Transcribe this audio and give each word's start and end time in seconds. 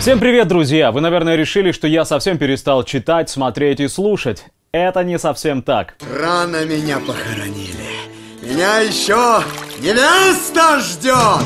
Всем 0.00 0.18
привет, 0.18 0.48
друзья! 0.48 0.92
Вы, 0.92 1.02
наверное, 1.02 1.36
решили, 1.36 1.72
что 1.72 1.86
я 1.86 2.06
совсем 2.06 2.38
перестал 2.38 2.84
читать, 2.84 3.28
смотреть 3.28 3.80
и 3.80 3.86
слушать. 3.86 4.46
Это 4.72 5.04
не 5.04 5.18
совсем 5.18 5.60
так. 5.60 5.94
Рано 6.18 6.64
меня 6.64 7.00
похоронили. 7.00 8.08
Меня 8.40 8.78
еще 8.78 9.42
невеста 9.78 10.80
ждет! 10.80 11.44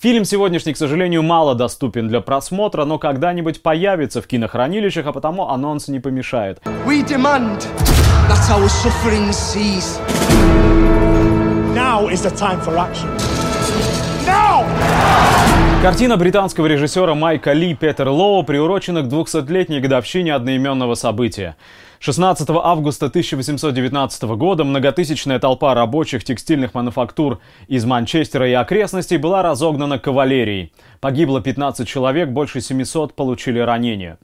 Фильм 0.00 0.24
сегодняшний, 0.24 0.72
к 0.72 0.76
сожалению, 0.76 1.22
мало 1.22 1.54
доступен 1.54 2.08
для 2.08 2.20
просмотра, 2.20 2.84
но 2.84 2.98
когда-нибудь 2.98 3.62
появится 3.62 4.20
в 4.20 4.26
кинохранилищах, 4.26 5.06
а 5.06 5.12
потому 5.12 5.50
анонс 5.50 5.86
не 5.86 6.00
помешает. 6.00 6.58
We 6.84 7.06
demand 7.06 7.64
that 8.28 8.50
our 8.50 8.66
suffering 8.66 9.30
cease. 9.30 10.00
Now 11.76 12.08
is 12.08 12.22
the 12.22 12.36
time 12.36 12.60
for 12.60 12.76
action. 12.76 13.39
Картина 15.82 16.18
британского 16.18 16.66
режиссера 16.66 17.14
Майка 17.14 17.54
Ли 17.54 17.74
Петер 17.74 18.10
Лоу 18.10 18.42
приурочена 18.42 19.00
к 19.00 19.06
200-летней 19.06 19.80
годовщине 19.80 20.34
одноименного 20.34 20.94
события. 20.94 21.56
16 22.00 22.50
августа 22.50 23.06
1819 23.06 24.22
года 24.24 24.64
многотысячная 24.64 25.38
толпа 25.38 25.72
рабочих 25.72 26.22
текстильных 26.22 26.74
мануфактур 26.74 27.40
из 27.66 27.86
Манчестера 27.86 28.46
и 28.46 28.52
окрестностей 28.52 29.16
была 29.16 29.42
разогнана 29.42 29.98
кавалерией. 29.98 30.70
Погибло 31.00 31.40
15 31.40 31.88
человек, 31.88 32.28
больше 32.28 32.60
700 32.60 33.14
получили 33.14 33.58
ранения. 33.58 34.18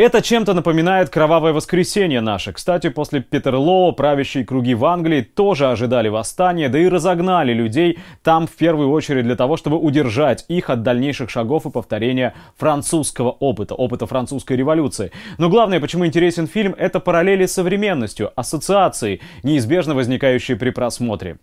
Это 0.00 0.22
чем-то 0.22 0.54
напоминает 0.54 1.10
кровавое 1.10 1.52
воскресенье 1.52 2.20
наше. 2.20 2.52
Кстати, 2.52 2.88
после 2.88 3.20
Петерлоо 3.20 3.90
правящие 3.90 4.44
круги 4.44 4.72
в 4.72 4.84
Англии 4.84 5.22
тоже 5.22 5.68
ожидали 5.68 6.08
восстания, 6.08 6.68
да 6.68 6.78
и 6.78 6.86
разогнали 6.86 7.52
людей 7.52 7.98
там 8.22 8.46
в 8.46 8.52
первую 8.52 8.92
очередь 8.92 9.24
для 9.24 9.34
того, 9.34 9.56
чтобы 9.56 9.76
удержать 9.76 10.44
их 10.46 10.70
от 10.70 10.84
дальнейших 10.84 11.30
шагов 11.30 11.66
и 11.66 11.70
повторения 11.70 12.34
французского 12.56 13.30
опыта, 13.30 13.74
опыта 13.74 14.06
французской 14.06 14.56
революции. 14.56 15.10
Но 15.36 15.48
главное, 15.48 15.80
почему 15.80 16.06
интересен 16.06 16.46
фильм, 16.46 16.76
это 16.78 17.00
параллели 17.00 17.46
с 17.46 17.54
современностью, 17.54 18.30
ассоциации, 18.36 19.20
неизбежно 19.42 19.96
возникающие 19.96 20.56
при 20.56 20.70
просмотре. 20.70 21.38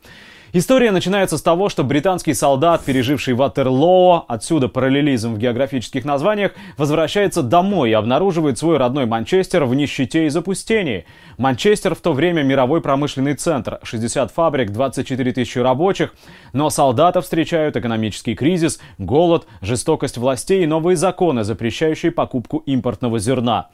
История 0.57 0.91
начинается 0.91 1.37
с 1.37 1.41
того, 1.41 1.67
что 1.67 1.83
британский 1.83 2.33
солдат, 2.33 2.81
переживший 2.85 3.33
Ватерлоо, 3.33 4.23
отсюда 4.29 4.69
параллелизм 4.69 5.33
в 5.33 5.37
географических 5.37 6.05
названиях, 6.05 6.53
возвращается 6.77 7.43
домой 7.43 7.89
и 7.89 7.93
обнаруживает 7.93 8.57
свой 8.57 8.77
родной 8.77 9.05
Манчестер 9.05 9.65
в 9.65 9.75
нищете 9.75 10.27
и 10.27 10.29
запустении. 10.29 11.07
Манчестер 11.37 11.93
в 11.93 11.99
то 11.99 12.13
время 12.13 12.41
мировой 12.43 12.79
промышленный 12.79 13.33
центр, 13.33 13.81
60 13.83 14.31
фабрик, 14.31 14.71
24 14.71 15.33
тысячи 15.33 15.59
рабочих, 15.59 16.13
но 16.53 16.69
солдата 16.69 17.19
встречают 17.19 17.75
экономический 17.75 18.33
кризис, 18.33 18.79
голод, 18.97 19.47
жестокость 19.59 20.17
властей 20.17 20.63
и 20.63 20.67
новые 20.67 20.95
законы, 20.95 21.43
запрещающие 21.43 22.13
покупку 22.13 22.59
импортного 22.59 23.19
зерна. 23.19 23.67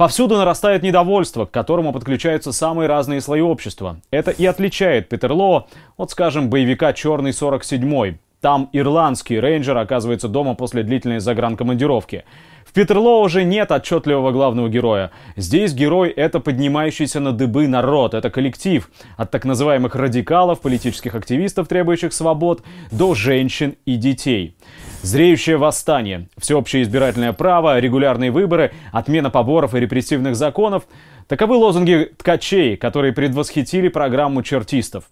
Повсюду 0.00 0.38
нарастает 0.38 0.82
недовольство, 0.82 1.44
к 1.44 1.50
которому 1.50 1.92
подключаются 1.92 2.52
самые 2.52 2.88
разные 2.88 3.20
слои 3.20 3.42
общества. 3.42 4.00
Это 4.10 4.30
и 4.30 4.46
отличает 4.46 5.10
Петерлоо 5.10 5.66
от, 5.98 6.10
скажем, 6.10 6.48
боевика 6.48 6.94
«Черный 6.94 7.32
47-й». 7.32 8.18
Там 8.40 8.70
ирландский 8.72 9.38
рейнджер 9.38 9.76
оказывается 9.76 10.28
дома 10.28 10.54
после 10.54 10.84
длительной 10.84 11.20
загранкомандировки. 11.20 12.24
В 12.64 12.72
Питерлоо 12.72 13.20
уже 13.20 13.44
нет 13.44 13.70
отчетливого 13.72 14.30
главного 14.30 14.70
героя. 14.70 15.10
Здесь 15.36 15.74
герой— 15.74 16.08
это 16.16 16.40
поднимающийся 16.40 17.20
на 17.20 17.32
дыбы 17.32 17.68
народ, 17.68 18.14
это 18.14 18.30
коллектив. 18.30 18.88
От 19.18 19.30
так 19.30 19.44
называемых 19.44 19.94
радикалов, 19.94 20.62
политических 20.62 21.14
активистов, 21.14 21.68
требующих 21.68 22.14
свобод, 22.14 22.62
до 22.90 23.14
женщин 23.14 23.74
и 23.84 23.96
детей. 23.96 24.54
Зреющее 25.02 25.56
восстание, 25.56 26.28
всеобщее 26.36 26.82
избирательное 26.82 27.32
право, 27.32 27.78
регулярные 27.78 28.30
выборы, 28.30 28.72
отмена 28.92 29.30
поборов 29.30 29.74
и 29.74 29.80
репрессивных 29.80 30.36
законов– 30.36 30.84
таковы 31.26 31.56
лозунги 31.56 32.10
ткачей, 32.18 32.76
которые 32.76 33.12
предвосхитили 33.14 33.88
программу 33.88 34.42
чертистов. 34.42 35.04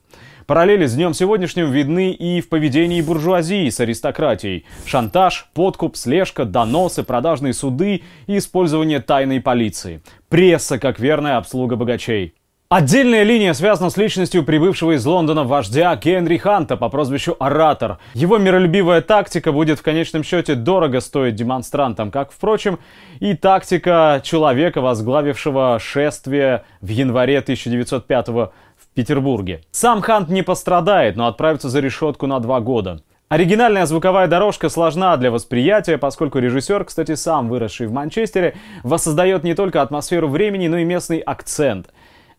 Параллели 0.47 0.87
с 0.87 0.95
днем 0.95 1.15
сегодняшним 1.15 1.71
видны 1.71 2.11
и 2.11 2.41
в 2.41 2.49
поведении 2.49 3.01
буржуазии 3.01 3.69
с 3.69 3.81
аристократией. 3.81 4.67
Шантаж, 4.85 5.49
подкуп, 5.55 5.97
слежка, 5.97 6.45
доносы, 6.45 7.03
продажные 7.03 7.55
суды 7.55 8.03
и 8.27 8.39
использование 8.39 9.01
тайной 9.01 9.41
полиции. 9.41 10.03
Пресса 10.29 10.79
как 10.79 10.99
верная 10.99 11.37
обслуга 11.37 11.77
богачей. 11.77 12.35
Отдельная 12.71 13.23
линия 13.23 13.55
связана 13.55 13.89
с 13.89 13.97
личностью 13.97 14.45
прибывшего 14.45 14.95
из 14.95 15.07
Лондона 15.07 15.43
вождя 15.45 15.97
Генри 15.97 16.37
Ханта 16.37 16.77
по 16.77 16.91
прозвищу 16.91 17.35
Оратор. 17.41 17.97
Его 18.13 18.37
миролюбивая 18.37 19.01
тактика 19.01 19.53
будет 19.53 19.79
в 19.79 19.83
конечном 19.83 20.23
счете 20.23 20.55
дорого 20.55 21.01
стоить 21.01 21.35
демонстрантам, 21.35 22.11
как, 22.11 22.31
впрочем, 22.31 22.79
и 23.21 23.33
тактика 23.33 24.21
человека, 24.23 24.83
возглавившего 24.83 25.79
шествие 25.81 26.65
в 26.83 26.89
январе 26.89 27.39
1905 27.39 28.29
в 28.29 28.53
Петербурге. 28.93 29.63
Сам 29.71 30.03
Хант 30.03 30.29
не 30.29 30.43
пострадает, 30.43 31.17
но 31.17 31.27
отправится 31.27 31.71
за 31.71 31.81
решетку 31.81 32.27
на 32.27 32.39
два 32.39 32.61
года. 32.61 33.01
Оригинальная 33.31 33.87
звуковая 33.87 34.27
дорожка 34.27 34.69
сложна 34.69 35.17
для 35.17 35.31
восприятия, 35.31 35.97
поскольку 35.97 36.39
режиссер, 36.39 36.85
кстати, 36.85 37.15
сам 37.15 37.49
выросший 37.49 37.87
в 37.87 37.93
Манчестере, 37.93 38.57
воссоздает 38.83 39.43
не 39.43 39.55
только 39.55 39.81
атмосферу 39.81 40.29
времени, 40.29 40.69
но 40.69 40.77
и 40.77 40.85
местный 40.85 41.21
акцент– 41.21 41.89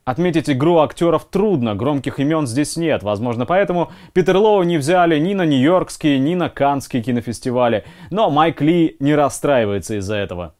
Отметить 0.10 0.50
игру 0.50 0.80
актеров 0.80 1.26
трудно, 1.26 1.76
громких 1.76 2.20
имен 2.20 2.48
здесь 2.48 2.78
нет. 2.78 3.04
Возможно, 3.04 3.46
поэтому 3.46 3.92
Питер 4.14 4.38
Лоу 4.38 4.64
не 4.64 4.80
взяли 4.80 5.20
ни 5.20 5.36
на 5.36 5.46
Нью-Йоркские, 5.46 6.18
ни 6.18 6.34
на 6.34 6.50
Канские 6.50 7.04
кинофестивали. 7.04 7.86
Но 8.10 8.32
Майк 8.32 8.60
Ли 8.60 8.96
не 9.00 9.14
расстраивается 9.14 10.00
из-за 10.00 10.16
этого. 10.16 10.56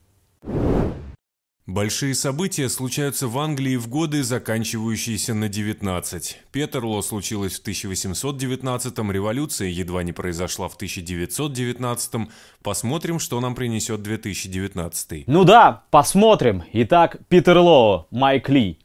Большие 1.66 2.14
события 2.14 2.70
случаются 2.70 3.28
в 3.28 3.40
Англии 3.40 3.76
в 3.76 3.90
годы, 3.90 4.24
заканчивающиеся 4.24 5.34
на 5.34 5.50
19. 5.50 6.42
Петерло 6.52 7.02
случилось 7.02 7.60
в 7.60 7.68
1819-м, 7.68 9.12
революция 9.12 9.70
едва 9.70 10.04
не 10.04 10.12
произошла 10.12 10.68
в 10.68 10.78
1919-м. 10.80 12.30
Посмотрим, 12.62 13.18
что 13.20 13.40
нам 13.40 13.56
принесет 13.56 14.04
2019. 14.04 15.28
Ну 15.28 15.44
да, 15.44 15.84
посмотрим. 15.90 16.64
Итак, 16.74 17.18
Питерло, 17.30 18.08
Майк 18.12 18.50
Ли. 18.50 18.80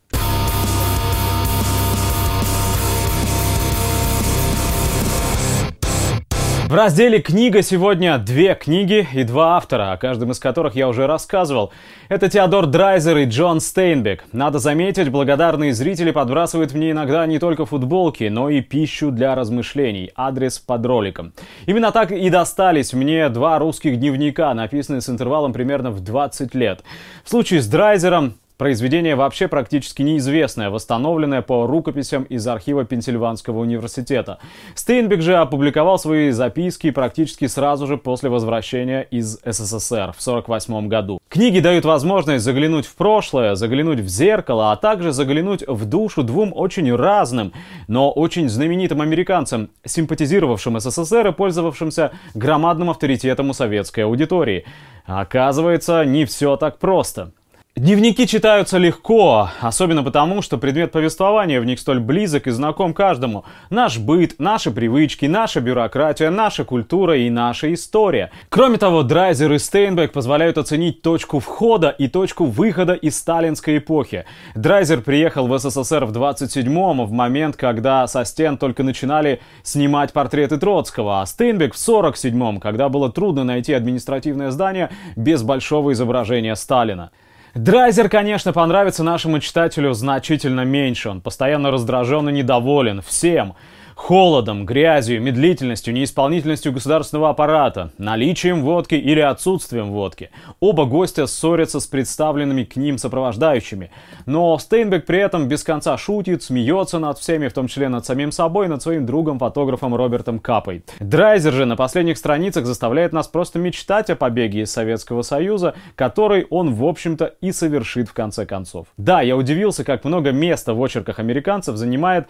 В 6.74 6.76
разделе 6.76 7.22
«Книга» 7.22 7.62
сегодня 7.62 8.18
две 8.18 8.56
книги 8.56 9.06
и 9.14 9.22
два 9.22 9.56
автора, 9.56 9.92
о 9.92 9.96
каждом 9.96 10.32
из 10.32 10.40
которых 10.40 10.74
я 10.74 10.88
уже 10.88 11.06
рассказывал. 11.06 11.72
Это 12.08 12.28
Теодор 12.28 12.66
Драйзер 12.66 13.16
и 13.18 13.26
Джон 13.26 13.60
Стейнбек. 13.60 14.24
Надо 14.32 14.58
заметить, 14.58 15.08
благодарные 15.08 15.72
зрители 15.72 16.10
подбрасывают 16.10 16.74
мне 16.74 16.90
иногда 16.90 17.26
не 17.26 17.38
только 17.38 17.64
футболки, 17.64 18.24
но 18.24 18.50
и 18.50 18.60
пищу 18.60 19.12
для 19.12 19.36
размышлений. 19.36 20.10
Адрес 20.16 20.58
под 20.58 20.84
роликом. 20.84 21.32
Именно 21.66 21.92
так 21.92 22.10
и 22.10 22.28
достались 22.28 22.92
мне 22.92 23.28
два 23.28 23.60
русских 23.60 24.00
дневника, 24.00 24.52
написанные 24.52 25.00
с 25.00 25.08
интервалом 25.08 25.52
примерно 25.52 25.92
в 25.92 26.00
20 26.00 26.56
лет. 26.56 26.82
В 27.22 27.30
случае 27.30 27.62
с 27.62 27.68
Драйзером 27.68 28.34
Произведение 28.56 29.16
вообще 29.16 29.48
практически 29.48 30.02
неизвестное, 30.02 30.70
восстановленное 30.70 31.42
по 31.42 31.66
рукописям 31.66 32.22
из 32.22 32.46
архива 32.46 32.84
Пенсильванского 32.84 33.58
университета. 33.58 34.38
Стейнбек 34.76 35.22
же 35.22 35.34
опубликовал 35.34 35.98
свои 35.98 36.30
записки 36.30 36.92
практически 36.92 37.48
сразу 37.48 37.88
же 37.88 37.96
после 37.96 38.30
возвращения 38.30 39.08
из 39.10 39.40
СССР 39.44 40.12
в 40.16 40.22
1948 40.22 40.86
году. 40.86 41.18
Книги 41.28 41.58
дают 41.58 41.84
возможность 41.84 42.44
заглянуть 42.44 42.86
в 42.86 42.94
прошлое, 42.94 43.56
заглянуть 43.56 43.98
в 43.98 44.06
зеркало, 44.06 44.70
а 44.70 44.76
также 44.76 45.10
заглянуть 45.10 45.66
в 45.66 45.84
душу 45.86 46.22
двум 46.22 46.52
очень 46.54 46.94
разным, 46.94 47.52
но 47.88 48.12
очень 48.12 48.48
знаменитым 48.48 49.00
американцам, 49.00 49.70
симпатизировавшим 49.84 50.78
СССР 50.78 51.26
и 51.26 51.32
пользовавшимся 51.32 52.12
громадным 52.34 52.90
авторитетом 52.90 53.50
у 53.50 53.52
советской 53.52 54.02
аудитории. 54.02 54.64
Оказывается, 55.06 56.04
не 56.04 56.24
все 56.24 56.56
так 56.56 56.78
просто. 56.78 57.32
Дневники 57.76 58.24
читаются 58.28 58.78
легко, 58.78 59.50
особенно 59.60 60.04
потому, 60.04 60.42
что 60.42 60.58
предмет 60.58 60.92
повествования 60.92 61.60
в 61.60 61.64
них 61.64 61.80
столь 61.80 61.98
близок 61.98 62.46
и 62.46 62.52
знаком 62.52 62.94
каждому. 62.94 63.44
Наш 63.68 63.98
быт, 63.98 64.36
наши 64.38 64.70
привычки, 64.70 65.26
наша 65.26 65.60
бюрократия, 65.60 66.30
наша 66.30 66.64
культура 66.64 67.18
и 67.18 67.28
наша 67.30 67.74
история. 67.74 68.30
Кроме 68.48 68.78
того, 68.78 69.02
Драйзер 69.02 69.52
и 69.54 69.58
Стейнбек 69.58 70.12
позволяют 70.12 70.56
оценить 70.56 71.02
точку 71.02 71.40
входа 71.40 71.88
и 71.88 72.06
точку 72.06 72.44
выхода 72.44 72.92
из 72.92 73.18
сталинской 73.18 73.78
эпохи. 73.78 74.24
Драйзер 74.54 75.00
приехал 75.00 75.48
в 75.48 75.58
СССР 75.58 76.04
в 76.04 76.12
27-м, 76.12 77.04
в 77.04 77.10
момент, 77.10 77.56
когда 77.56 78.06
со 78.06 78.24
стен 78.24 78.56
только 78.56 78.84
начинали 78.84 79.40
снимать 79.64 80.12
портреты 80.12 80.58
Троцкого, 80.58 81.22
а 81.22 81.26
Стейнбек 81.26 81.74
в 81.74 81.76
47-м, 81.76 82.60
когда 82.60 82.88
было 82.88 83.10
трудно 83.10 83.42
найти 83.42 83.72
административное 83.72 84.52
здание 84.52 84.90
без 85.16 85.42
большого 85.42 85.92
изображения 85.92 86.54
Сталина. 86.54 87.10
Драйзер, 87.54 88.08
конечно, 88.08 88.52
понравится 88.52 89.04
нашему 89.04 89.38
читателю 89.38 89.92
значительно 89.92 90.62
меньше. 90.64 91.08
Он 91.08 91.20
постоянно 91.20 91.70
раздражен 91.70 92.28
и 92.28 92.32
недоволен 92.32 93.00
всем. 93.00 93.54
Холодом, 93.94 94.66
грязью, 94.66 95.22
медлительностью, 95.22 95.94
неисполнительностью 95.94 96.72
государственного 96.72 97.30
аппарата, 97.30 97.92
наличием 97.96 98.62
водки 98.62 98.96
или 98.96 99.20
отсутствием 99.20 99.92
водки. 99.92 100.30
Оба 100.58 100.84
гостя 100.84 101.26
ссорятся 101.26 101.78
с 101.78 101.86
представленными 101.86 102.64
к 102.64 102.76
ним 102.76 102.98
сопровождающими. 102.98 103.90
Но 104.26 104.58
Стейнбек 104.58 105.06
при 105.06 105.20
этом 105.20 105.46
без 105.48 105.62
конца 105.62 105.96
шутит, 105.96 106.42
смеется 106.42 106.98
над 106.98 107.18
всеми, 107.18 107.48
в 107.48 107.52
том 107.52 107.68
числе 107.68 107.88
над 107.88 108.04
самим 108.04 108.32
собой, 108.32 108.68
над 108.68 108.82
своим 108.82 109.06
другом-фотографом 109.06 109.94
Робертом 109.94 110.40
Капой. 110.40 110.82
Драйзер 110.98 111.52
же 111.52 111.64
на 111.64 111.76
последних 111.76 112.18
страницах 112.18 112.66
заставляет 112.66 113.12
нас 113.12 113.28
просто 113.28 113.58
мечтать 113.58 114.10
о 114.10 114.16
побеге 114.16 114.62
из 114.62 114.72
Советского 114.72 115.22
Союза, 115.22 115.74
который 115.94 116.46
он, 116.50 116.74
в 116.74 116.84
общем-то, 116.84 117.34
и 117.40 117.52
совершит 117.52 118.08
в 118.08 118.12
конце 118.12 118.44
концов. 118.44 118.88
Да, 118.96 119.22
я 119.22 119.36
удивился, 119.36 119.84
как 119.84 120.04
много 120.04 120.32
места 120.32 120.74
в 120.74 120.80
очерках 120.80 121.20
американцев 121.20 121.76
занимает 121.76 122.26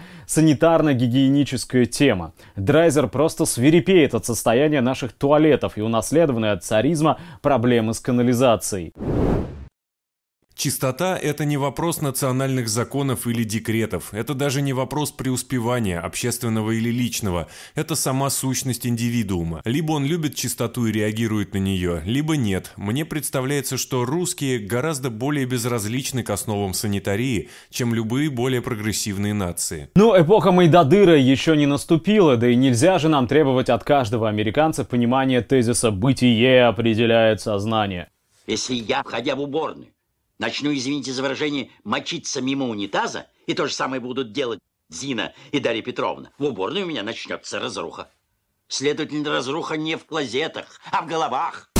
санитарно-гигиеническая 1.54 1.86
тема. 1.86 2.32
Драйзер 2.56 3.08
просто 3.08 3.44
свирепеет 3.44 4.14
от 4.14 4.26
состояния 4.26 4.80
наших 4.80 5.12
туалетов 5.12 5.76
и 5.76 5.82
унаследованной 5.82 6.52
от 6.52 6.64
царизма 6.64 7.18
проблемы 7.42 7.94
с 7.94 8.00
канализацией. 8.00 8.92
Чистота– 10.56 11.18
это 11.22 11.44
не 11.44 11.56
вопрос 11.56 12.00
национальных 12.00 12.68
законов 12.68 13.26
или 13.26 13.42
декретов. 13.42 14.14
Это 14.14 14.34
даже 14.34 14.62
не 14.62 14.72
вопрос 14.72 15.10
преуспевания, 15.10 16.00
общественного 16.00 16.70
или 16.70 16.90
личного. 16.90 17.48
Это 17.74 17.96
сама 17.96 18.30
сущность 18.30 18.86
индивидуума. 18.86 19.62
Либо 19.64 19.92
он 19.92 20.04
любит 20.06 20.36
чистоту 20.36 20.86
и 20.86 20.92
реагирует 20.92 21.54
на 21.54 21.58
нее, 21.58 22.02
либо 22.04 22.36
нет. 22.36 22.72
Мне 22.76 23.04
представляется, 23.04 23.76
что 23.76 24.04
русские 24.04 24.60
гораздо 24.60 25.10
более 25.10 25.44
безразличны 25.44 26.22
к 26.22 26.30
основам 26.30 26.72
санитарии, 26.72 27.48
чем 27.70 27.92
любые 27.92 28.30
более 28.30 28.62
прогрессивные 28.62 29.34
нации. 29.34 29.90
Ну, 29.96 30.18
эпоха 30.18 30.52
Майдадыра 30.52 31.18
еще 31.18 31.56
не 31.56 31.66
наступила, 31.66 32.36
да 32.36 32.48
и 32.48 32.54
нельзя 32.54 32.98
же 32.98 33.08
нам 33.08 33.26
требовать 33.26 33.68
от 33.68 33.82
каждого 33.82 34.28
американца 34.28 34.84
понимания 34.84 35.40
тезиса 35.40 35.90
«бытие 35.90 36.64
определяет 36.64 37.40
сознание». 37.40 38.08
Если 38.46 38.74
я, 38.74 39.02
входя 39.02 39.36
в 39.36 39.40
уборную, 39.40 39.93
начну, 40.38 40.72
извините 40.72 41.12
за 41.12 41.22
выражение, 41.22 41.70
мочиться 41.84 42.40
мимо 42.40 42.68
унитаза, 42.68 43.26
и 43.46 43.54
то 43.54 43.66
же 43.66 43.74
самое 43.74 44.00
будут 44.00 44.32
делать 44.32 44.60
Зина 44.90 45.32
и 45.52 45.60
Дарья 45.60 45.82
Петровна, 45.82 46.30
в 46.38 46.44
уборной 46.44 46.82
у 46.82 46.86
меня 46.86 47.02
начнется 47.02 47.58
разруха. 47.58 48.10
Следовательно, 48.68 49.30
разруха 49.30 49.76
не 49.76 49.96
в 49.96 50.06
клозетах, 50.06 50.80
а 50.90 51.02
в 51.02 51.06
головах. 51.06 51.70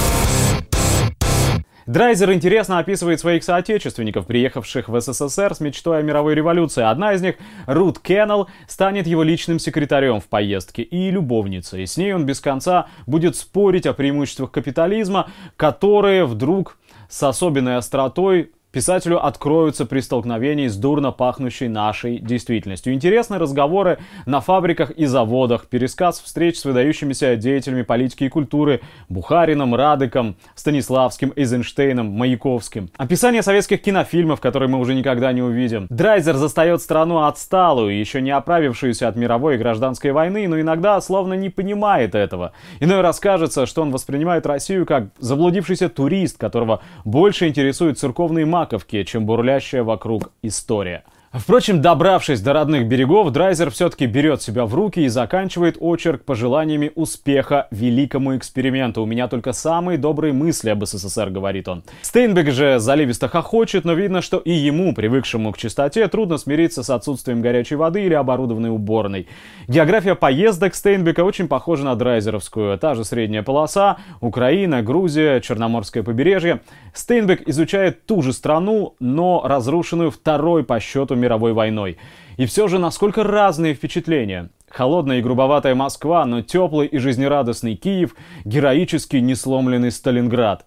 Драйзер 1.87 2.33
интересно 2.33 2.79
описывает 2.79 3.21
своих 3.21 3.45
соотечественников, 3.45 4.27
приехавших 4.27 4.89
в 4.89 5.01
СССР 5.01 5.55
с 5.55 5.61
мечтой 5.61 5.99
о 5.99 6.03
мировой 6.03 6.35
революции. 6.35 6.83
Одна 6.83 7.13
из 7.13 7.21
них, 7.21 7.35
Рут 7.67 7.99
Кеннелл, 7.99 8.49
станет 8.67 9.07
его 9.07 9.23
личным 9.23 9.59
секретарем 9.59 10.21
в 10.21 10.25
поездке 10.25 10.83
и 10.83 11.11
любовницей. 11.11 11.87
С 11.87 11.99
ней 11.99 12.15
он 12.15 12.25
без 12.25 12.41
конца 12.41 12.89
будет 13.07 13.37
спорить 13.37 13.85
о 13.85 13.93
преимуществах 13.93 14.51
капитализма, 14.51 15.31
которые 15.57 16.25
вдруг 16.25 16.79
с 17.09 17.23
особенной 17.23 17.77
остротой 17.77 18.54
писателю 18.75 19.25
откроются 19.25 19.87
при 19.87 20.01
столкновении 20.01 20.67
с 20.67 20.77
дурно 20.77 21.13
пахнущей 21.13 21.69
нашей 21.69 22.19
действительностью. 22.19 22.93
Интересные 22.93 23.39
разговоры 23.39 23.99
на 24.27 24.41
фабриках 24.41 24.91
и 24.91 25.07
заводах, 25.07 25.69
пересказ 25.69 26.21
встреч 26.21 26.59
с 26.59 26.65
выдающимися 26.65 27.37
деятелями 27.37 27.83
политики 27.83 28.25
и 28.25 28.29
культуры 28.29 28.81
Бухарином, 29.09 29.77
Радыком, 29.77 30.35
Станиславским, 30.57 31.33
Эйзенштейном, 31.37 32.11
Маяковским. 32.11 32.91
Описание 32.97 33.43
советских 33.43 33.81
кинофильмов, 33.81 34.41
которые 34.41 34.69
мы 34.69 34.81
уже 34.81 34.95
никогда 34.95 35.33
не 35.33 35.43
увидим. 35.43 35.87
Драйзер 35.89 36.35
застает 36.35 36.83
страну 36.83 37.23
отсталую, 37.23 37.97
еще 37.97 38.21
не 38.21 38.33
оправившуюся 38.33 39.07
от 39.07 39.15
мировой 39.15 39.55
и 39.55 39.59
гражданской 39.59 40.11
войны, 40.11 40.49
но 40.49 40.61
иногда 40.61 41.01
словно 41.01 41.35
не 41.35 41.49
понимает 41.49 42.17
этого. 42.17 42.51
Иной 42.81 43.03
раз 43.03 43.21
кажется, 43.21 43.67
что 43.67 43.83
он 43.83 43.93
воспринимает 43.93 44.47
Россию 44.47 44.85
как 44.85 45.11
заблудившийся 45.21 45.89
турист, 45.89 46.39
которого 46.39 46.81
больше 47.05 47.47
интересуют 47.47 48.01
церковные 48.01 48.45
маги, 48.45 48.64
маковки, 48.65 49.03
чем 49.05 49.27
бурлящая 49.27 49.83
вокруг 49.83 50.33
история. 50.43 51.05
Впрочем, 51.37 51.83
добравшись 51.83 52.41
до 52.41 52.53
родных 52.53 52.87
берегов, 52.87 53.33
Драйзер 53.33 53.73
все-таки 53.73 54.07
берет 54.07 54.41
себя 54.41 54.67
в 54.67 54.75
руки 54.75 55.01
и 55.01 55.09
заканчивает 55.09 55.77
очерк 55.81 56.25
пожеланиями 56.25 56.93
успеха 56.95 57.67
великому 57.73 58.37
эксперименту. 58.37 59.03
У 59.03 59.07
меня 59.07 59.27
только 59.27 59.53
самые 59.53 59.99
добрые 59.99 60.33
мысли 60.33 60.71
об 60.71 60.85
СССР, 60.85 61.31
говорит 61.31 61.67
он. 61.67 61.83
Стейнбек 62.03 62.53
же 62.53 62.79
заливисто 62.79 63.27
хохочет, 63.27 63.85
но 63.85 63.95
видно, 63.95 64.23
что 64.23 64.39
и 64.39 64.53
ему, 64.53 64.95
привыкшему 64.95 65.53
к 65.53 65.59
чистоте, 65.59 66.07
трудно 66.07 66.39
смириться 66.39 66.85
с 66.85 66.91
отсутствием 66.91 67.43
горячей 67.43 67.75
воды 67.75 68.05
или 68.05 68.15
оборудованной 68.15 68.71
уборной. 68.71 69.27
География 69.67 70.15
поездок 70.15 70.77
Стейнбека 70.77 71.25
очень 71.25 71.49
похожа 71.49 71.85
на 71.85 71.97
драйзеровскую. 71.97 72.79
Та 72.79 72.95
же 72.95 73.05
средняя 73.05 73.43
полоса, 73.43 73.97
Украина, 74.21 74.83
Грузия, 74.83 75.41
Черноморское 75.41 76.05
побережье. 76.05 76.61
Стейнбек 76.93 77.49
изучает 77.49 78.07
ту 78.07 78.23
же 78.23 78.33
страну, 78.33 78.95
но 79.01 79.43
разрушенную 79.45 80.13
второй 80.13 80.63
по 80.63 80.79
счету 80.79 81.17
мировой 81.25 81.53
войной. 81.53 81.97
И 82.37 82.47
все 82.47 82.69
же 82.69 82.79
насколько 82.79 83.25
разные 83.25 83.75
впечатления. 83.75 84.51
Холодная 84.69 85.19
и 85.19 85.23
грубоватая 85.23 85.75
Москва, 85.75 86.25
но 86.27 86.43
теплый 86.43 86.87
и 86.89 86.99
жизнерадостный 86.99 87.77
Киев, 87.77 88.15
героический 88.45 89.21
несломленный 89.21 89.91
Сталинград. 89.91 90.67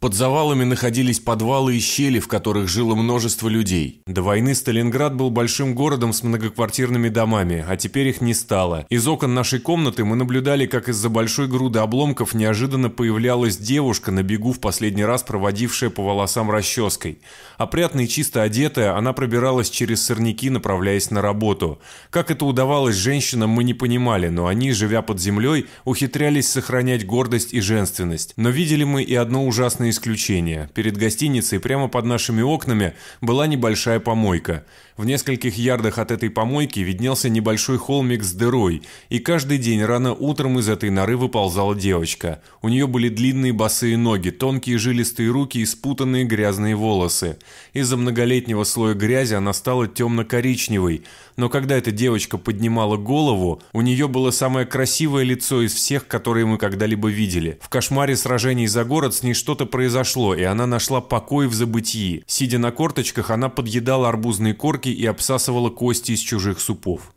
Под 0.00 0.14
завалами 0.14 0.62
находились 0.62 1.18
подвалы 1.18 1.76
и 1.76 1.80
щели, 1.80 2.20
в 2.20 2.28
которых 2.28 2.68
жило 2.68 2.94
множество 2.94 3.48
людей. 3.48 4.00
До 4.06 4.22
войны 4.22 4.54
Сталинград 4.54 5.16
был 5.16 5.30
большим 5.30 5.74
городом 5.74 6.12
с 6.12 6.22
многоквартирными 6.22 7.08
домами, 7.08 7.64
а 7.68 7.76
теперь 7.76 8.06
их 8.06 8.20
не 8.20 8.32
стало. 8.32 8.86
Из 8.90 9.08
окон 9.08 9.34
нашей 9.34 9.58
комнаты 9.58 10.04
мы 10.04 10.14
наблюдали, 10.14 10.66
как 10.66 10.88
из-за 10.88 11.08
большой 11.08 11.48
груды 11.48 11.80
обломков 11.80 12.32
неожиданно 12.32 12.90
появлялась 12.90 13.56
девушка 13.56 14.12
на 14.12 14.22
бегу 14.22 14.52
в 14.52 14.60
последний 14.60 15.04
раз 15.04 15.24
проводившая 15.24 15.90
по 15.90 16.04
волосам 16.04 16.48
расческой. 16.48 17.18
Опрятно 17.56 18.02
и 18.02 18.08
чисто 18.08 18.42
одетая, 18.42 18.96
она 18.96 19.12
пробиралась 19.12 19.68
через 19.68 20.04
сорняки, 20.04 20.48
направляясь 20.48 21.10
на 21.10 21.22
работу. 21.22 21.80
Как 22.10 22.30
это 22.30 22.44
удавалось 22.44 22.94
женщинам, 22.94 23.50
мы 23.50 23.64
не 23.64 23.74
понимали, 23.74 24.28
но 24.28 24.46
они, 24.46 24.70
живя 24.70 25.02
под 25.02 25.18
землей, 25.18 25.66
ухитрялись 25.84 26.48
сохранять 26.48 27.04
гордость 27.04 27.52
и 27.52 27.60
женственность. 27.60 28.34
Но 28.36 28.50
видели 28.50 28.84
мы 28.84 29.02
и 29.02 29.16
одно 29.16 29.44
ужасное 29.44 29.87
исключение. 29.90 30.70
Перед 30.74 30.96
гостиницей 30.96 31.60
прямо 31.60 31.88
под 31.88 32.04
нашими 32.04 32.42
окнами 32.42 32.94
была 33.20 33.46
небольшая 33.46 34.00
помойка. 34.00 34.64
В 34.96 35.04
нескольких 35.04 35.56
ярдах 35.56 35.98
от 35.98 36.10
этой 36.10 36.28
помойки 36.28 36.80
виднелся 36.80 37.28
небольшой 37.28 37.78
холмик 37.78 38.24
с 38.24 38.32
дырой, 38.32 38.82
и 39.10 39.20
каждый 39.20 39.58
день 39.58 39.84
рано 39.84 40.12
утром 40.12 40.58
из 40.58 40.68
этой 40.68 40.90
норы 40.90 41.16
выползала 41.16 41.76
девочка. 41.76 42.42
У 42.62 42.68
нее 42.68 42.88
были 42.88 43.08
длинные 43.08 43.52
босые 43.52 43.96
ноги, 43.96 44.30
тонкие 44.30 44.76
жилистые 44.76 45.30
руки 45.30 45.58
и 45.58 45.66
спутанные 45.66 46.24
грязные 46.24 46.74
волосы. 46.74 47.38
Из-за 47.74 47.96
многолетнего 47.96 48.64
слоя 48.64 48.94
грязи 48.94 49.34
она 49.34 49.52
стала 49.52 49.86
темно-коричневой, 49.86 51.04
но 51.36 51.48
когда 51.48 51.76
эта 51.76 51.92
девочка 51.92 52.36
поднимала 52.36 52.96
голову, 52.96 53.62
у 53.72 53.80
нее 53.80 54.08
было 54.08 54.32
самое 54.32 54.66
красивое 54.66 55.22
лицо 55.22 55.62
из 55.62 55.74
всех, 55.74 56.08
которые 56.08 56.44
мы 56.44 56.58
когда-либо 56.58 57.08
видели. 57.08 57.60
В 57.60 57.68
кошмаре 57.68 58.16
сражений 58.16 58.66
за 58.66 58.82
город 58.82 59.14
с 59.14 59.22
ней 59.22 59.34
что-то 59.34 59.64
произошло, 59.78 60.34
и 60.34 60.42
она 60.42 60.66
нашла 60.66 61.00
покой 61.00 61.46
в 61.46 61.54
забытии. 61.54 62.24
Сидя 62.26 62.58
на 62.58 62.72
корточках, 62.72 63.30
она 63.30 63.48
подъедала 63.48 64.08
арбузные 64.08 64.52
корки 64.52 64.88
и 64.88 65.06
обсасывала 65.06 65.70
кости 65.70 66.10
из 66.10 66.18
чужих 66.18 66.58
супов. 66.58 67.12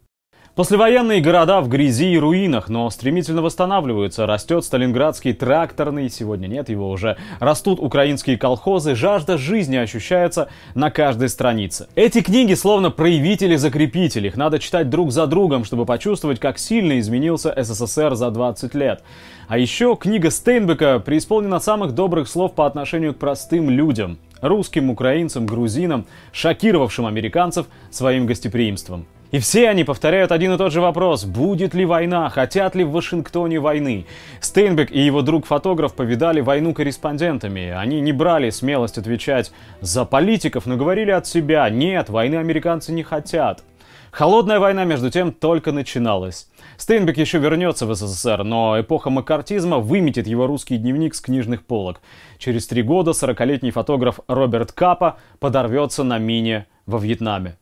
Послевоенные 0.53 1.21
города 1.21 1.61
в 1.61 1.69
грязи 1.69 2.11
и 2.11 2.19
руинах, 2.19 2.67
но 2.67 2.89
стремительно 2.89 3.41
восстанавливаются. 3.41 4.25
Растет 4.25 4.65
Сталинградский 4.65 5.31
тракторный, 5.31 6.09
сегодня 6.09 6.47
нет 6.47 6.67
его 6.67 6.89
уже. 6.89 7.15
Растут 7.39 7.79
украинские 7.79 8.37
колхозы, 8.37 8.93
жажда 8.93 9.37
жизни 9.37 9.77
ощущается 9.77 10.49
на 10.75 10.91
каждой 10.91 11.29
странице. 11.29 11.87
Эти 11.95 12.21
книги 12.21 12.53
словно 12.53 12.91
проявители-закрепители. 12.91 14.27
Их 14.27 14.35
надо 14.35 14.59
читать 14.59 14.89
друг 14.89 15.13
за 15.13 15.25
другом, 15.25 15.63
чтобы 15.63 15.85
почувствовать, 15.85 16.41
как 16.41 16.59
сильно 16.59 16.99
изменился 16.99 17.53
СССР 17.55 18.15
за 18.15 18.29
20 18.29 18.75
лет. 18.75 19.03
А 19.47 19.57
еще 19.57 19.95
книга 19.95 20.29
Стейнбека 20.29 20.99
преисполнена 20.99 21.61
самых 21.61 21.93
добрых 21.93 22.27
слов 22.27 22.55
по 22.55 22.65
отношению 22.65 23.13
к 23.13 23.19
простым 23.19 23.69
людям. 23.69 24.17
Русским, 24.41 24.89
украинцам, 24.89 25.45
грузинам, 25.45 26.07
шокировавшим 26.33 27.05
американцев 27.05 27.67
своим 27.89 28.25
гостеприимством. 28.25 29.05
И 29.31 29.39
все 29.39 29.69
они 29.69 29.85
повторяют 29.85 30.33
один 30.33 30.53
и 30.53 30.57
тот 30.57 30.73
же 30.73 30.81
вопрос. 30.81 31.23
Будет 31.23 31.73
ли 31.73 31.85
война? 31.85 32.29
Хотят 32.29 32.75
ли 32.75 32.83
в 32.83 32.91
Вашингтоне 32.91 33.61
войны? 33.61 34.05
Стейнбек 34.41 34.91
и 34.91 34.99
его 34.99 35.21
друг-фотограф 35.21 35.93
повидали 35.93 36.41
войну 36.41 36.73
корреспондентами. 36.73 37.69
Они 37.69 38.01
не 38.01 38.11
брали 38.11 38.49
смелость 38.49 38.97
отвечать 38.97 39.53
за 39.79 40.03
политиков, 40.03 40.65
но 40.65 40.75
говорили 40.75 41.11
от 41.11 41.27
себя. 41.27 41.69
Нет, 41.69 42.09
войны 42.09 42.35
американцы 42.35 42.91
не 42.91 43.03
хотят. 43.03 43.63
Холодная 44.11 44.59
война, 44.59 44.83
между 44.83 45.09
тем, 45.09 45.31
только 45.31 45.71
начиналась. 45.71 46.49
Стейнбек 46.75 47.17
еще 47.17 47.37
вернется 47.37 47.85
в 47.85 47.95
СССР, 47.95 48.43
но 48.43 48.81
эпоха 48.81 49.09
маккартизма 49.09 49.77
выметит 49.77 50.27
его 50.27 50.45
русский 50.45 50.75
дневник 50.75 51.15
с 51.15 51.21
книжных 51.21 51.63
полок. 51.63 52.01
Через 52.37 52.67
три 52.67 52.81
года 52.81 53.11
40-летний 53.11 53.71
фотограф 53.71 54.19
Роберт 54.27 54.73
Капа 54.73 55.19
подорвется 55.39 56.03
на 56.03 56.17
мине 56.17 56.67
во 56.85 56.99
Вьетнаме. 56.99 57.55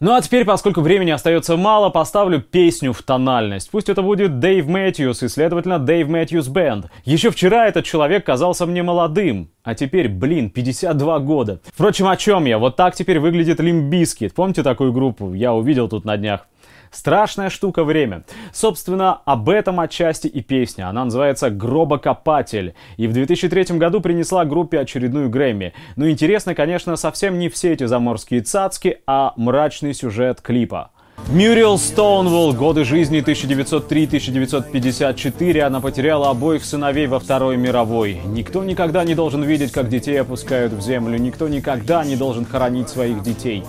Ну 0.00 0.14
а 0.14 0.20
теперь, 0.20 0.44
поскольку 0.44 0.80
времени 0.80 1.10
остается 1.10 1.56
мало, 1.56 1.88
поставлю 1.90 2.40
песню 2.40 2.92
в 2.92 3.02
тональность. 3.02 3.68
Пусть 3.68 3.88
это 3.88 4.00
будет 4.00 4.38
Дэйв 4.38 4.68
Мэтьюс 4.68 5.24
и, 5.24 5.28
следовательно, 5.28 5.80
Dave 5.80 6.06
Matthews 6.08 6.46
Band. 6.46 6.86
Еще 7.04 7.32
вчера 7.32 7.66
этот 7.66 7.84
человек 7.84 8.24
казался 8.24 8.64
мне 8.64 8.84
молодым, 8.84 9.50
а 9.64 9.74
теперь, 9.74 10.08
блин, 10.08 10.50
52 10.50 11.18
года. 11.18 11.60
Впрочем, 11.64 12.06
о 12.06 12.16
чем 12.16 12.44
я? 12.44 12.58
Вот 12.58 12.76
так 12.76 12.94
теперь 12.94 13.18
выглядит 13.18 13.58
Limp 13.58 13.86
Bizkit. 13.86 14.34
Помните 14.34 14.62
такую 14.62 14.92
группу? 14.92 15.34
Я 15.34 15.52
увидел 15.52 15.88
тут 15.88 16.04
на 16.04 16.16
днях. 16.16 16.46
Страшная 16.90 17.50
штука 17.50 17.84
время. 17.84 18.24
Собственно, 18.52 19.14
об 19.24 19.48
этом 19.48 19.80
отчасти 19.80 20.26
и 20.26 20.40
песня. 20.42 20.88
Она 20.88 21.04
называется 21.04 21.50
«Гробокопатель» 21.50 22.74
и 22.96 23.06
в 23.06 23.12
2003 23.12 23.78
году 23.78 24.00
принесла 24.00 24.44
группе 24.44 24.80
очередную 24.80 25.28
Грэмми. 25.28 25.74
Но 25.96 26.08
интересно, 26.08 26.54
конечно, 26.54 26.96
совсем 26.96 27.38
не 27.38 27.48
все 27.48 27.72
эти 27.72 27.84
заморские 27.84 28.40
цацки, 28.40 29.00
а 29.06 29.32
мрачный 29.36 29.94
сюжет 29.94 30.40
клипа. 30.40 30.90
Мюрриел 31.26 31.78
Стоунвелл, 31.78 32.52
годы 32.54 32.84
жизни 32.84 33.20
1903-1954, 33.20 35.60
она 35.60 35.80
потеряла 35.80 36.30
обоих 36.30 36.64
сыновей 36.64 37.06
во 37.06 37.18
Второй 37.18 37.58
мировой. 37.58 38.22
Никто 38.24 38.64
никогда 38.64 39.04
не 39.04 39.14
должен 39.14 39.42
видеть, 39.42 39.72
как 39.72 39.90
детей 39.90 40.18
опускают 40.18 40.72
в 40.72 40.80
землю, 40.80 41.18
никто 41.18 41.48
никогда 41.48 42.02
не 42.02 42.16
должен 42.16 42.46
хоронить 42.46 42.88
своих 42.88 43.22
детей. 43.22 43.62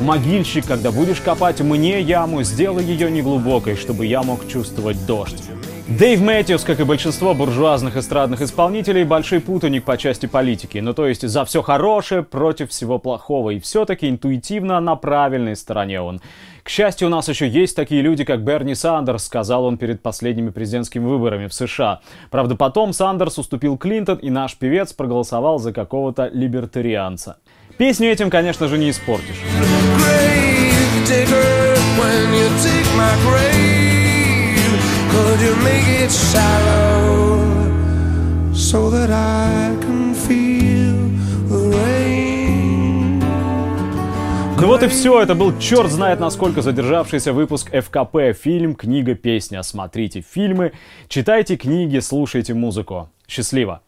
Могильщик, 0.00 0.66
когда 0.66 0.92
будешь 0.92 1.20
копать 1.20 1.60
мне 1.60 2.00
яму, 2.00 2.44
сделай 2.44 2.84
ее 2.84 3.10
неглубокой, 3.10 3.74
чтобы 3.74 4.06
я 4.06 4.22
мог 4.22 4.46
чувствовать 4.46 5.04
дождь. 5.06 5.42
Дэйв 5.88 6.20
Мэтьюс, 6.20 6.64
как 6.64 6.80
и 6.80 6.84
большинство 6.84 7.32
буржуазных 7.32 7.96
эстрадных 7.96 8.42
исполнителей, 8.42 9.04
большой 9.04 9.38
путаник 9.38 9.84
по 9.84 9.96
части 9.96 10.26
политики. 10.26 10.78
Ну 10.78 10.94
то 10.94 11.06
есть 11.06 11.22
за 11.22 11.44
все 11.44 11.62
хорошее 11.62 12.24
против 12.24 12.70
всего 12.70 12.98
плохого. 12.98 13.50
И 13.50 13.60
все-таки 13.60 14.08
интуитивно 14.08 14.80
на 14.80 14.96
правильной 14.96 15.54
стороне 15.54 16.00
он. 16.00 16.20
К 16.64 16.68
счастью, 16.68 17.06
у 17.06 17.10
нас 17.12 17.28
еще 17.28 17.46
есть 17.46 17.76
такие 17.76 18.02
люди, 18.02 18.24
как 18.24 18.42
Берни 18.42 18.74
Сандерс, 18.74 19.26
сказал 19.26 19.64
он 19.64 19.78
перед 19.78 20.02
последними 20.02 20.50
президентскими 20.50 21.04
выборами 21.04 21.46
в 21.46 21.54
США. 21.54 22.00
Правда, 22.32 22.56
потом 22.56 22.92
Сандерс 22.92 23.38
уступил 23.38 23.76
Клинтон, 23.78 24.16
и 24.16 24.28
наш 24.28 24.56
певец 24.56 24.92
проголосовал 24.92 25.60
за 25.60 25.72
какого-то 25.72 26.28
либертарианца. 26.32 27.36
Песню 27.78 28.10
этим, 28.10 28.28
конечно 28.28 28.66
же, 28.66 28.76
не 28.76 28.90
испортишь. 28.90 29.36
Could 35.16 35.40
you 35.40 35.56
make 35.64 35.88
it 36.04 36.12
shallow 36.12 37.40
so 38.52 38.90
that 38.90 39.10
I 39.10 39.74
can 39.80 40.14
feel 40.14 40.94
the 41.48 41.70
rain? 41.74 43.22
Ну 44.60 44.66
вот 44.66 44.82
и 44.82 44.88
все, 44.88 45.22
это 45.22 45.34
был 45.34 45.58
черт 45.58 45.90
знает 45.90 46.20
насколько 46.20 46.60
задержавшийся 46.60 47.32
выпуск 47.32 47.70
ФКП. 47.70 48.38
Фильм, 48.38 48.74
книга, 48.74 49.14
песня. 49.14 49.62
Смотрите 49.62 50.20
фильмы, 50.20 50.72
читайте 51.08 51.56
книги, 51.56 51.98
слушайте 52.00 52.52
музыку. 52.52 53.08
Счастливо! 53.26 53.80